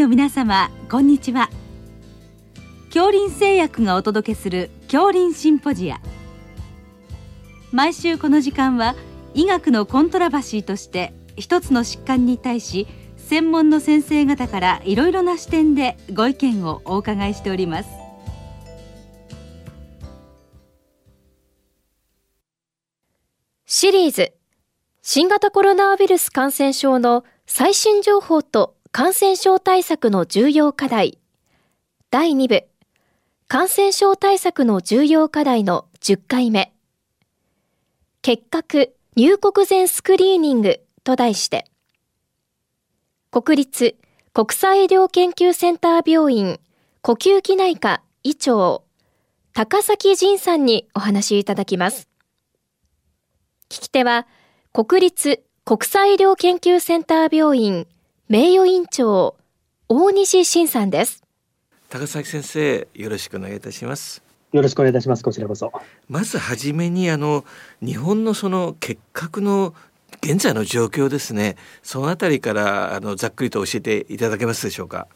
[0.00, 1.50] の皆様こんにちは。
[2.86, 6.00] 恐林製薬がお届けする恐林シンポジア。
[7.70, 8.94] 毎週この時間は
[9.34, 12.86] 医学のコントラバシーとして一つの疾患に対し
[13.18, 17.90] 専門の先生方からいろいろな視点でご意見をお伺いしております。
[23.66, 24.32] シリーズ。
[25.02, 31.20] 新型コロナウイルス感染症の最新情報と感染症対策の重要課題。
[32.10, 32.66] 第2部。
[33.46, 36.72] 感染症対策の重要課題の10回目。
[38.20, 41.70] 結核入国前スクリーニングと題して。
[43.30, 43.96] 国立
[44.32, 46.58] 国際医療研究センター病院
[47.00, 48.82] 呼吸器内科医長。
[49.52, 52.08] 高崎仁さんにお話しいただきます。
[53.68, 54.26] 聞き手は
[54.72, 57.86] 国立国際医療研究センター病院
[58.30, 59.34] 名誉院長
[59.88, 61.24] 大西晋さんです。
[61.88, 64.22] 高崎先生よろしくお願いいたします。
[64.52, 65.24] よろしくお願いいたします。
[65.24, 65.72] こちらこそ。
[66.08, 67.44] まずはじめにあの
[67.84, 69.74] 日本のその結核の
[70.22, 71.56] 現在の状況ですね。
[71.82, 75.08] そのあたりからあのざっくりと教えていただけますでしょうか。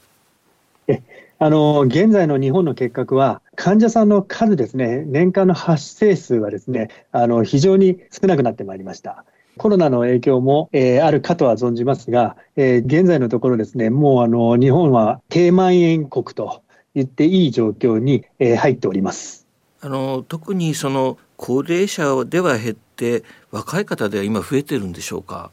[0.88, 1.00] え
[1.38, 5.04] あの現在の日本の結核は患者さんの数ですね。
[5.06, 9.24] 年間の発生数はですねあの非常に少なくなってまいりました
[9.56, 16.62] コロナの影響も、えー、あるかとは存じますが、えー、現在のところですね、もうあの日本は低蔓延国と
[16.94, 19.46] 言っていい状況に、えー、入っております。
[19.80, 25.50] あの特にその高齢者では減って若い方では今増えてるんでしょうか？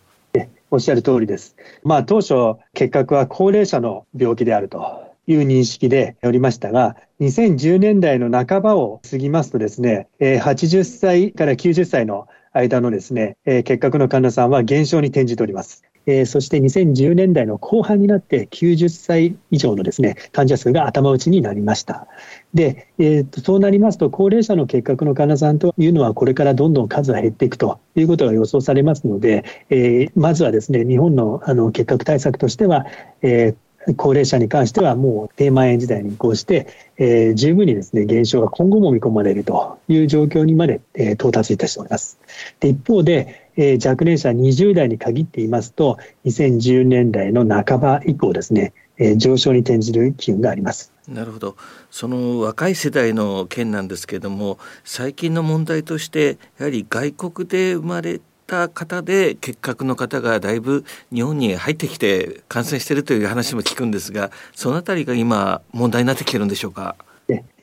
[0.70, 1.56] おっしゃる通りです。
[1.84, 2.34] まあ当初
[2.74, 15.84] 結核は高齢者の病気であるという認識でおりましたが、2010年代の半ばを過ぎますとですね、80歳から90歳の間のですね、えー、結核の患者さんは減少に転じております。
[16.06, 22.08] えー、そして2010年代の後半になって90歳以上のですね患者数が頭打ちになりました。
[22.54, 32.86] で、えーと、そうなりますと高齢者の結核の患者さんというのはこれからどんどん数が減っていくということが予想されますので、えー、まずはですね日本のあの結核対策としては、
[33.22, 33.56] えー
[33.98, 42.20] 高齢者に関してはもう低蔓延時代に移行して、えー、十分にですね減少が今後も見込まれるという状況にまで、えー、到達いたしております。
[42.60, 50.94] で一方で、えー、若年者20代に限っていますと2010年代の半ば以降ですね、えー、上昇に転じる機運があります。
[51.08, 51.58] なるほど
[51.90, 66.96] その若い世代の件なんですけれども最近の問題としてやはり外国で生まれた方で結核の方がだいぶ日本に入ってきて感染しているという話も聞くんですがそのあたりが今問題になってきてるんでしょうか？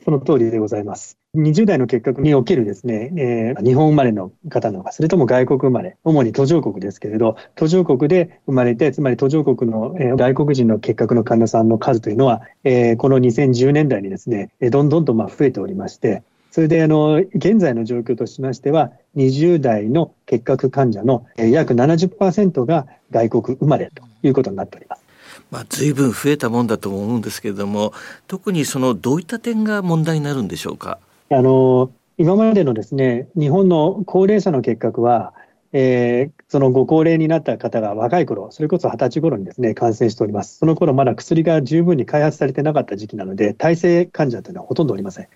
[0.03, 1.17] その通りでございます。
[1.35, 25.03] 20代の結核におけるですね、えー、日本生まれの方なのか、それとも外国生まれ、主に途上国ですけれど、途上国で生まれて、つまり途上国の、えー、外国人の結核の患者さんの数というのは、えー、この2010年代にですね、どんどんとまあ増えておりまして、それであの現在の状況としましては、20代の結核患者の約70%が外国生まれということになっております。
[25.51, 27.93] まあ、随分増えたもんだと思うんですけれども、
[28.27, 30.99] 特にそのどういった点が問題になるんでしょうか？
[31.31, 35.33] あの今までのですね日本の高齢者の結核は、
[35.71, 40.57] えー、そのご高齢になった方が若い頃、それこそ20歳頃にですね感染しております。
[40.57, 45.27] その頃まだ薬が十分に開発されてなかった時期なので、耐性患者というのはほとんどおりません。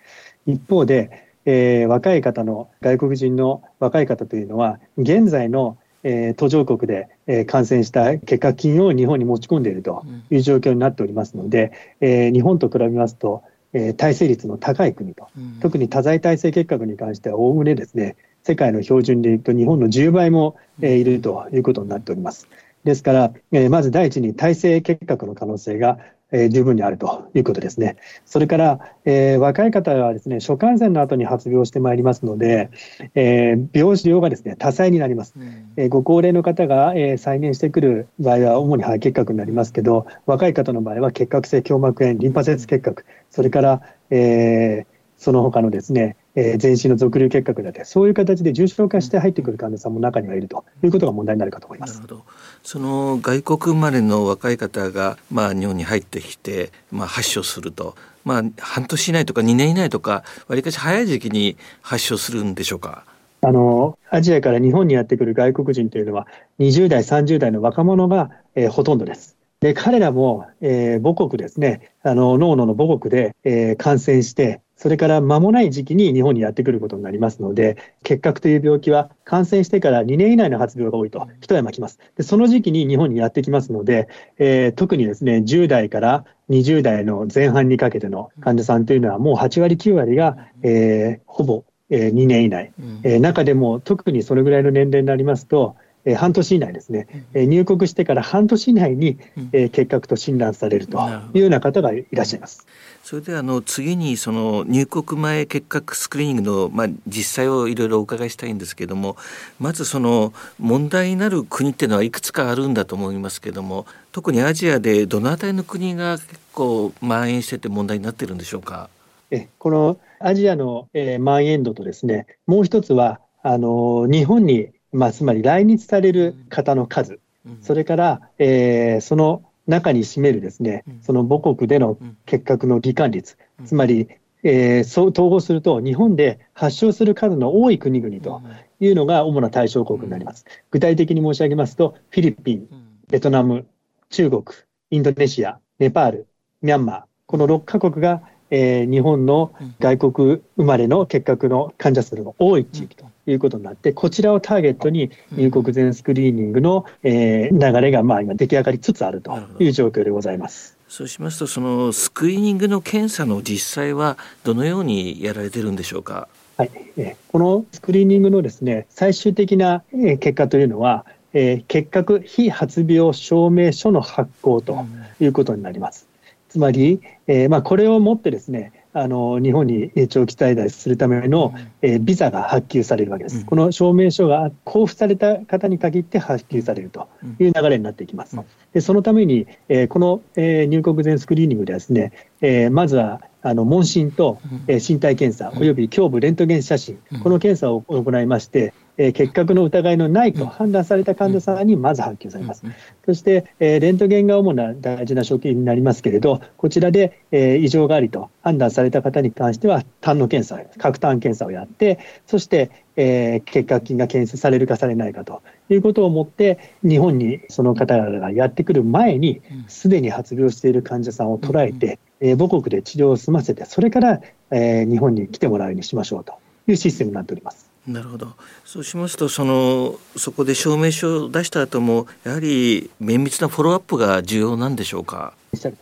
[0.47, 22.47] 一方で、えー、若い方の外国人の若い方というのは現在の、えー、途上国で、えー、感染した結核菌を日本に持ち込んでいるという状況になっておりますので、うん、えー、日本と比べますと、えー、耐性率の高い国と、うん、特に多剤耐性結核に関してはおおむねですね世界の標準でいうと日本の10倍も、えー、いるということになっております。
[22.83, 25.99] ですから、えー、まず第一に耐性結核の可能性が
[26.33, 27.95] えー、十分にあるということですね。
[28.25, 32.71] それから、えー、若い方はですね、初感染の後に発病してまいりますので、
[33.13, 35.35] えー、病死量がですね、多彩になります。
[35.37, 44.85] うん、えー、ご高齢の方が、えー、再現してくる場合は主に肺結核になりますけど、若い方の場合は結核性胸膜炎、リンパ節結核、それから、えー、
[45.17, 51.95] その他のですね、えー、全身の俗流結核だってそういう形で重症化して入ってくる患者さんも中にはいるということが問題になるかと思います。
[51.95, 52.25] なるほど
[52.63, 57.95] その外国生まれの若い方が、まあ、日本に入ってきて、まあ、発症すると、
[58.25, 63.05] まあ、半年以内とか2年以内とかわりかし早い時期に発症するんでしょうか？
[63.45, 66.27] あのアジアから日本にやってくる外国人というのは
[66.59, 69.35] 20代30代の若者が、えー、ほとんどです。
[69.59, 81.99] で彼らも、えー、母国ですねあの脳の母国で、えー、感染してそれから間もない時期に日本にやってくることになりますので、結核という病気は感染してから2年以内の発病が多いと、一山きます。
[82.17, 84.09] でその時期に日本にやってきますので、
[84.39, 99.17] えー、特にですね、10代から20代の前半にかけての患者さんというのは、もう8割、9割が、えー、ほぼ、えー、2年以内、えー、中でも特にそれぐらいの年齢になりますと、え半年以内ですね、え入国してから半年以内に、
[99.51, 100.99] え結核と診断されると
[101.33, 102.65] いうような方がいらっしゃいます。
[103.03, 109.17] それであの次にその入国前結核スクリーニングの、まあ、実際をいろいろお伺いしたいんですけども
[109.59, 118.89] まずその問題になる国っていうのはいくつかあるんだと思いますけども特にアジアでどの辺りの国が結構蔓延してて問題になってるんでしょうか？
[119.31, 127.19] えこのアジアの、えー、蔓延度とですねもう一つはあの日本にまあ、つまり来日される方の数、
[127.61, 134.07] それから、えー、その中に占めるですね、その母国での結核の罹患率、つまり、
[134.43, 138.41] えー、そう統合すると、日本で発症する数の多い国々と
[138.79, 140.45] いうのが主な対象国になります。
[140.69, 142.67] 具体的に申し上げますと、フィリピン、
[143.09, 143.65] ベトナム、
[144.09, 144.43] 中国、
[144.91, 146.27] インドネシア、ネパール、
[146.61, 160.77] ミャンマー、この6カ国がえー、日本の外国生まれの結核の患者数の多い地域ということになって、こちらをターゲットに入国前スクリーニングの、えー、流れがまあ今出来上がりつつあるという状況でございます。
[160.87, 166.27] そうしますと、そのスクリーニングの検査の実際はどのようにやられてるんでしょうか？
[166.55, 174.85] はい、えこのスクリーニングのですね最終的な結果というのは、えー、結核非発病証明書の発行と
[175.19, 176.07] いうことになります。
[176.53, 181.51] つまり、えー、まあ、これをもってですねあの日本に長期滞在するための、
[181.81, 187.09] えー、ビザが発給されるわけです、うん、この証明書が交付された方に限って発給されると
[187.39, 188.37] いう流れになっていきます。
[188.71, 192.11] でそのために、えー、この、えー、入国前スクリーニングではですね、
[192.41, 202.63] えまずはあの問診と、え身体検査および胸部レントゲン写真、この検査を行いまして、えー、結核の疑いのないと判断された患者さんにまず発給されます。
[203.05, 226.33] そして、えー、レントゲンが主な大事な所見になりますけれど、こちらで、えー、異常がありと判断された方に関しては、胆の検査、核胆検査をやって、そして、えー、結核菌が検出されるかされないかということをもって、日本にその方々がやってくる前に、すでに発病している患者さんを捉えて、えー、母国で治療を済ませて、それから、えー、日本に来てもらうようにしましょうと
[226.67, 227.72] いうシステムになっております。
[227.85, 228.33] なるほど
[228.63, 235.33] そうしますとそのそこで証明書を出した後もやはり綿密なフォローアップが重要なんでしょうか？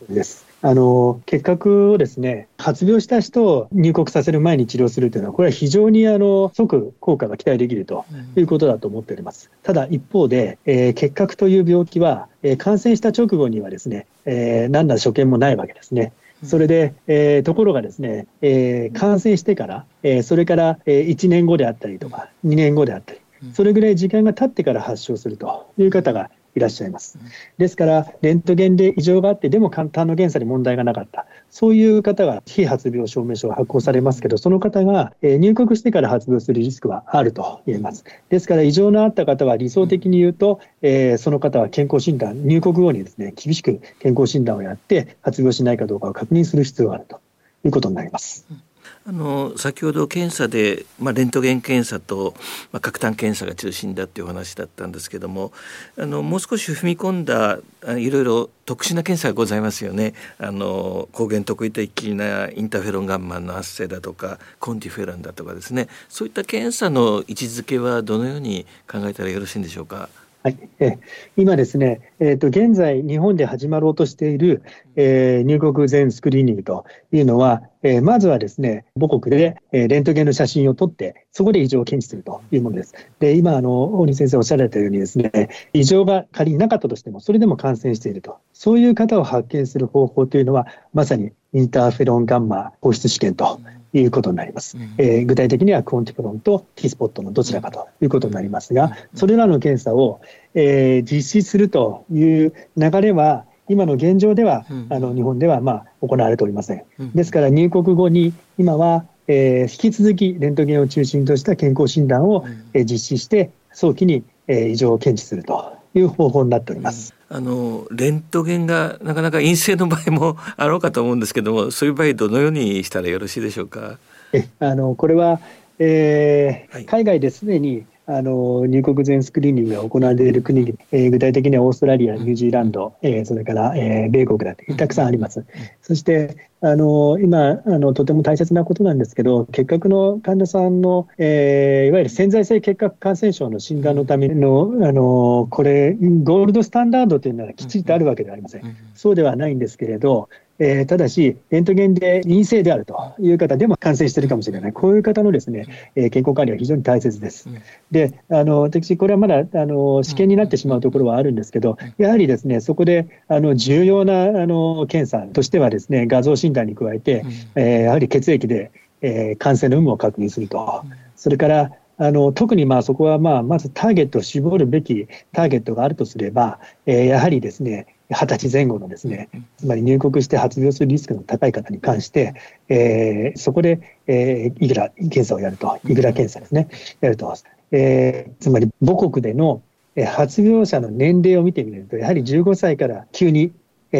[0.08, 8.04] ですあの結核をですね発病した人を入国させる前に治療するというのは、これは非常にあの即効果が期待できると
[8.36, 9.50] いうことだと思っております。
[9.64, 16.12] ただ一方で、えー、結核という病気は、えー、感染した直後にはですね、えー、何ら所見もないわけですね。
[16.42, 23.20] それで、えー、ところがですね、えー、感染してから、えー、それから、えー、1年後であったりとか、2年後であったり、
[23.54, 27.18] それぐらい時間が経ってから発症するという方がいらっしゃいます。
[27.58, 38.04] ですから、レントゲンで異常があって、でも簡単の検査に問題がなかった、そういう方が非発病証明書が発行されますけど、その方が入国してから発病するリスクはあると言えます。
[38.28, 47.20] ですから、異常のあった方は理想的に言うと、えー、その方は健康診断、入国後にですね、厳しく健康診断をやって、発病しないかどうかを確認する必要があると
[47.64, 48.46] いうことになります。
[48.50, 48.62] うん
[49.04, 52.34] あの先ほど検査で、まあ、レントゲン検査と、
[52.70, 55.52] まあ、核炭検査が中心だっていうお話だったんですけども
[55.98, 57.58] あのもう少し踏み込んだ
[57.98, 70.08] いろいろ特殊な検査がございますよねあの抗原特異的なインターフェロンガンマンの発生だとかコンティフェロンだとかですねそういった検査の位置づけはどのように考えたらよろしいんでしょうか？
[70.44, 70.98] はい、え
[71.36, 74.62] 今ですね、えーと、現在、日本で始まろうとしている、
[74.96, 82.92] えー、入国前スクリーニングというのは、えー、まずはですね、母国で、えー、レントゲンの写真を撮って、そこで異常を検知するというものです。
[83.20, 85.30] で、今、あの、大西先生おっしゃられたようにですね、
[85.74, 88.38] 異常が仮になかったとしても、それでも感染していると。
[88.52, 93.60] そういう方を発見する方法というのは、まさにインターフェロンガンマ放出試験と
[93.92, 94.76] いうことになります。
[94.76, 100.20] うん、えー、具体的にはクオンティフェロンと T スポットのどちらかということになりますが、それらの検査を、
[100.54, 106.84] えー、実施するという流れは、今の現状では、うん、あの日本ではまあ行われておりません。
[107.14, 112.44] ですから入国後に今は、えー、引き続きレントゲンを中心とした健康診断を、
[112.74, 117.14] えー、実施して早期に、えー、異常を検知するという方法になっております。
[117.34, 123.98] あのレントゲンがなかなか陰性の場合も あろうかと思うんですけどもそういう場合どのようにしたらよろしいでしょうか？
[124.34, 125.40] えあのこれは、
[125.78, 135.44] えー、はい、海外ですでにあの入国前スクリーニングが行われている国、えー、具体的にはオーストラリア、ニュージーランド、えー、それから、えー、米国だってたくさんあります。
[135.82, 148.76] そして、あの今あの、とても大切なことなんですけど、結核の患者さんの、えー、いわゆる潜在性結核感染症の診断のための、あのこれ、ゴールドスタンダードというのはきちっとあるわけではありません。
[148.94, 150.28] そうではないんですけれど、
[150.58, 155.66] えー、ただし、レントゲンで陰性であるという方でも感染しているかもしれない、こういう方のですね、
[155.96, 157.48] えー、健康管理は非常に大切です。
[157.90, 170.84] で、あの私、これはまだあの試験になってしまうところはあるんですけど、やはりですねそこであの重要なあの検査としては、ですね画像診断に加えて、えー、やはり血液で、えー、感染の有無を確認すると、
[171.16, 182.34] それからあの特にまあそこはまあまずターゲットを絞るべきターゲットがあるとすれば、えー、やはりですね20歳前後のですね、つまり入国して発病するリスクの高い方に関して、
[182.68, 186.68] えー、そこで、えー、イグラ検査をやると、イグラ検査ですね、
[187.00, 187.34] やると、
[187.70, 189.62] えー、つまり母国での
[190.06, 193.52] 発病者の年齢を見てみると、やはり15歳から急に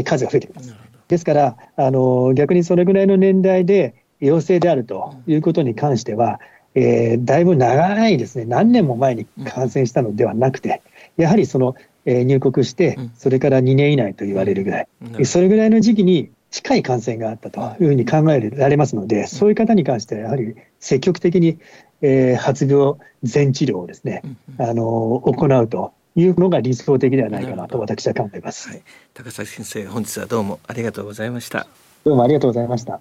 [0.05, 0.75] 数が増えてきます。
[1.13, 6.41] ですから、あの逆にそれぐらいの年代で陽性であるということに関しては、
[6.75, 10.81] えー、だいぶ長いですね、何年も前に感染したのではなくて、
[11.19, 11.77] やはりその
[12.07, 14.89] え入国して、それから2年以内と言われるぐらい、
[15.19, 17.85] うん、それぐらいの時期に近い感染があったとい。
[17.85, 21.59] うふうに考えられますので、そういう方に関しては、やはり積極的に、
[22.01, 24.23] えー、発病全治療をですね、
[24.57, 28.83] あの行うというのが理想的ではないかなと私は考えます、はい、
[29.15, 31.67] 高崎先生本日はどうもありがとうございました。
[32.05, 33.01] どうもありがとうございました。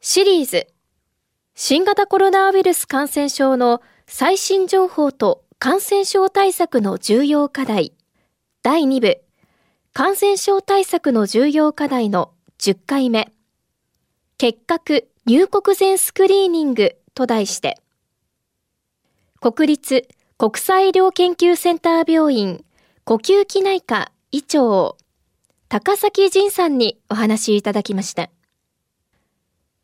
[0.00, 0.66] シリーズ
[1.54, 7.92] 新型コロナウイルス感染症の最新情報と感染症対策の重要課題。
[8.62, 9.22] 第2部
[9.92, 13.32] 感染症対策の重要課題の10回目。
[14.36, 17.78] 結核入国前スクリーニングと題して。
[19.40, 22.64] 国立国際医療研究センター病院
[23.04, 24.96] 呼吸器内科医長
[25.68, 28.24] 高崎仁さんにお話いただきました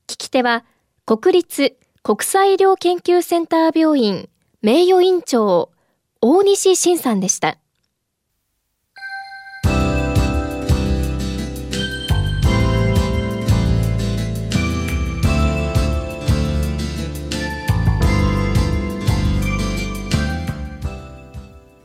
[0.06, 0.64] 聞き手は
[1.06, 4.28] 国立国際医療研究センター病院
[4.62, 5.70] 名誉院長、
[6.20, 7.56] 大西晋さんでした。